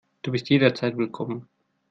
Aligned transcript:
Du 0.23 0.31
bist 0.31 0.49
jederzeit 0.49 0.97
willkommen. 0.97 1.47